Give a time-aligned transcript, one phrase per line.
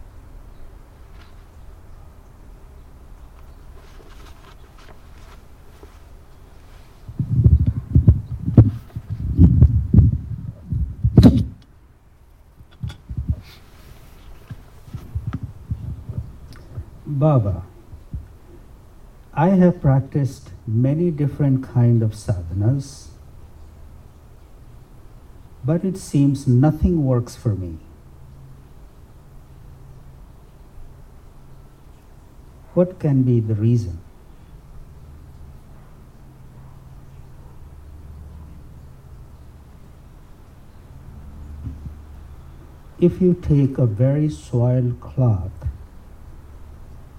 [17.07, 17.63] Baba,
[19.33, 23.11] I have practiced many different kind of sadhanas,
[25.67, 27.77] but it seems nothing works for me.
[32.75, 33.99] What can be the reason?
[43.01, 45.67] If you take a very soiled cloth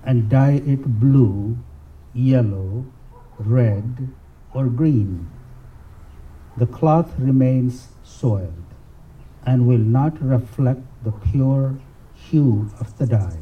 [0.03, 1.57] and dye it blue,
[2.13, 2.85] yellow,
[3.37, 4.07] red,
[4.53, 5.29] or green,
[6.57, 8.65] the cloth remains soiled
[9.45, 11.77] and will not reflect the pure
[12.15, 13.39] hue of the dye.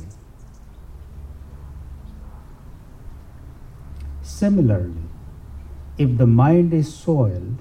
[4.22, 5.08] Similarly,
[5.98, 7.58] if the mind is soiled,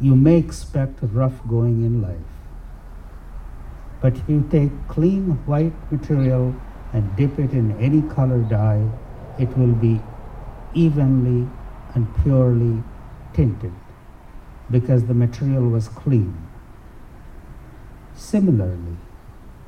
[0.00, 2.32] you may expect rough going in life.
[4.00, 6.54] But if you take clean white material
[6.92, 8.88] and dip it in any color dye,
[9.38, 10.00] it will be
[10.74, 11.48] evenly
[11.94, 12.82] and purely
[13.32, 13.72] tinted
[14.70, 16.48] because the material was clean.
[18.14, 18.96] Similarly,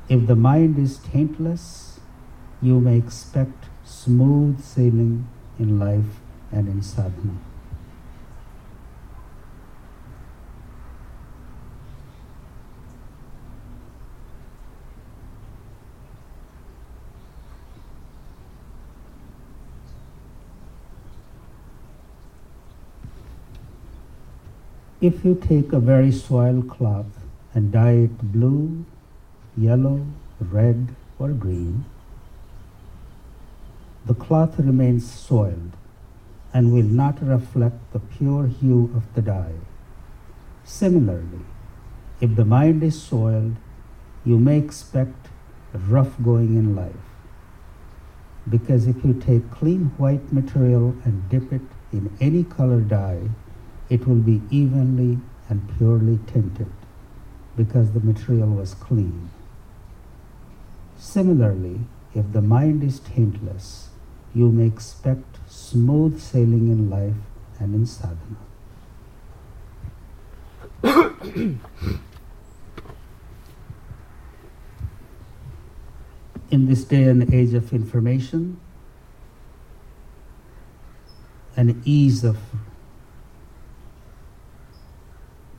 [0.09, 1.99] if the mind is taintless,
[2.61, 5.27] you may expect smooth sailing
[5.59, 6.19] in life
[6.51, 7.37] and in sadhana.
[25.01, 27.19] If you take a very soiled cloth
[27.53, 28.85] and dye it blue,
[29.57, 30.05] yellow,
[30.39, 31.83] red, or green,
[34.05, 35.73] the cloth remains soiled
[36.53, 39.59] and will not reflect the pure hue of the dye.
[40.63, 41.43] Similarly,
[42.21, 43.55] if the mind is soiled,
[44.23, 45.27] you may expect
[45.73, 46.93] rough going in life.
[48.49, 53.29] Because if you take clean white material and dip it in any color dye,
[53.89, 55.19] it will be evenly
[55.49, 56.71] and purely tinted
[57.55, 59.29] because the material was clean.
[60.97, 61.81] Similarly,
[62.13, 63.89] if the mind is taintless,
[64.33, 67.15] you may expect smooth sailing in life
[67.59, 68.37] and in sadhana.
[76.51, 78.59] in this day and age of information
[81.57, 82.37] and ease of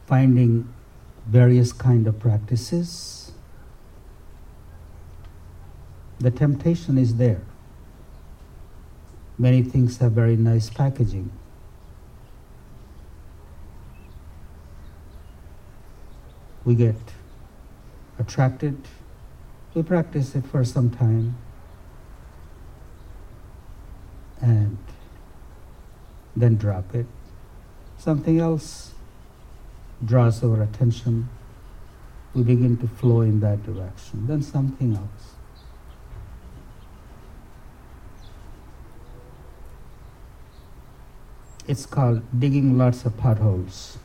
[0.06, 0.72] finding
[1.26, 3.32] various kind of practices.
[6.18, 7.42] The temptation is there.
[9.38, 11.30] Many things have very nice packaging.
[16.64, 16.96] We get
[18.18, 18.76] attracted.
[19.74, 21.36] We practice it for some time.
[24.40, 24.78] And
[26.34, 27.06] then drop it.
[27.98, 28.92] Something else
[30.04, 31.28] draws our attention,
[32.34, 34.26] we begin to flow in that direction.
[34.26, 35.34] Then something else.
[41.66, 43.98] It's called digging lots of potholes.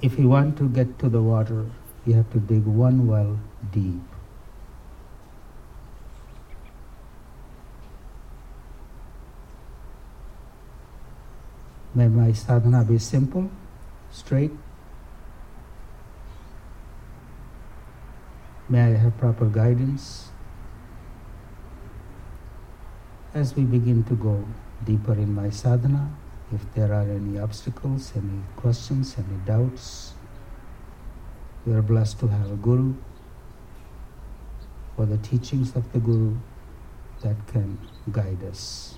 [0.00, 1.66] If you want to get to the water,
[2.06, 3.38] you have to dig one well
[3.72, 4.02] deep.
[11.94, 13.50] May my sadhana be simple,
[14.10, 14.52] straight.
[18.68, 20.30] May I have proper guidance
[23.34, 24.44] as we begin to go
[24.84, 26.10] deeper in my sadhana.
[26.50, 30.14] If there are any obstacles, any questions, any doubts,
[31.66, 32.94] we are blessed to have a guru
[34.96, 36.36] or the teachings of the guru
[37.20, 37.78] that can
[38.10, 38.96] guide us.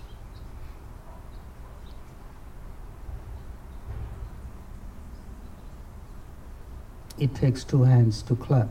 [7.19, 8.71] It takes two hands to clap.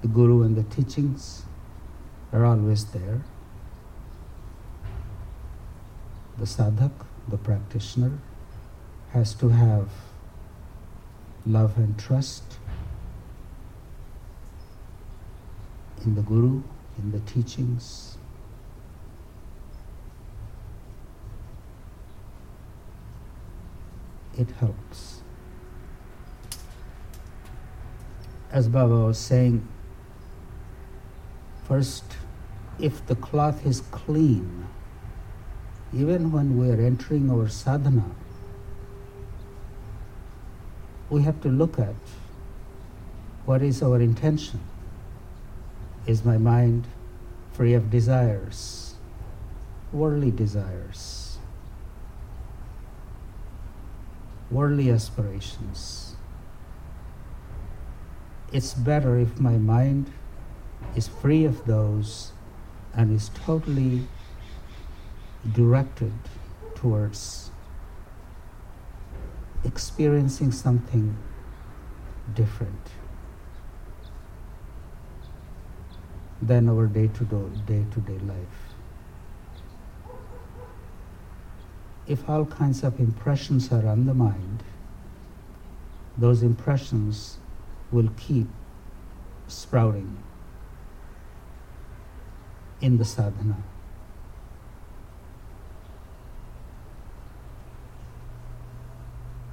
[0.00, 1.42] The Guru and the teachings
[2.32, 3.22] are always there.
[6.38, 6.92] The sadhak,
[7.28, 8.18] the practitioner,
[9.12, 9.88] has to have
[11.44, 12.58] love and trust
[16.04, 16.62] in the Guru,
[16.98, 18.16] in the teachings.
[24.38, 25.22] It helps.
[28.50, 29.66] As Baba was saying,
[31.66, 32.04] first,
[32.78, 34.66] if the cloth is clean,
[35.92, 38.10] even when we are entering our sadhana,
[41.10, 41.94] we have to look at
[43.44, 44.60] what is our intention.
[46.06, 46.86] Is my mind
[47.52, 48.94] free of desires,
[49.92, 51.38] worldly desires,
[54.50, 56.07] worldly aspirations?
[58.50, 60.10] It's better if my mind
[60.96, 62.32] is free of those
[62.94, 64.08] and is totally
[65.52, 66.12] directed
[66.74, 67.50] towards
[69.64, 71.16] experiencing something
[72.34, 72.90] different
[76.40, 77.24] than our day to
[77.66, 78.60] day to day life.
[82.06, 84.62] If all kinds of impressions are on the mind,
[86.16, 87.38] those impressions
[87.90, 88.46] will keep
[89.46, 90.16] sprouting
[92.80, 93.56] in the sadhana.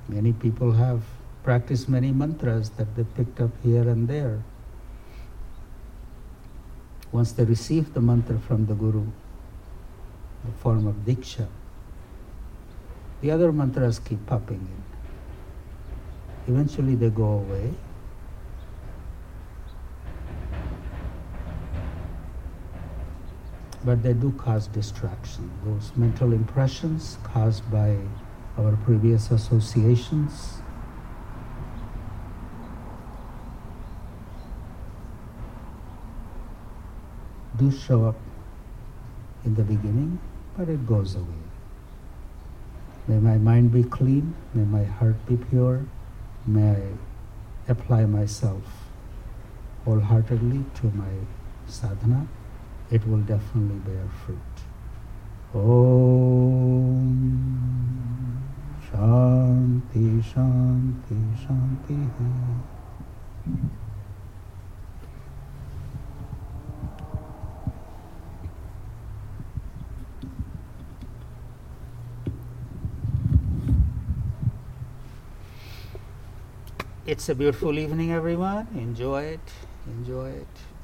[0.07, 1.03] Many people have
[1.43, 4.43] practiced many mantras that they picked up here and there.
[7.11, 9.05] Once they receive the mantra from the Guru,
[10.43, 11.47] the form of Diksha,
[13.21, 14.67] the other mantras keep popping
[16.47, 16.53] in.
[16.53, 17.73] Eventually they go away.
[23.85, 25.51] But they do cause distraction.
[25.63, 27.97] Those mental impressions caused by
[28.57, 30.61] our previous associations.
[37.57, 38.15] do show up
[39.45, 40.19] in the beginning,
[40.57, 41.45] but it goes away.
[43.07, 45.85] May my mind be clean, may my heart be pure,
[46.45, 48.63] may I apply myself
[49.85, 51.13] wholeheartedly to my
[51.67, 52.27] sadhana,
[52.91, 54.37] it will definitely bear fruit.
[55.53, 57.15] Om
[58.85, 61.99] Shanti Shanti Shanti
[77.07, 78.67] It's a beautiful evening, everyone.
[78.75, 79.39] Enjoy it.
[79.85, 80.74] Enjoy it.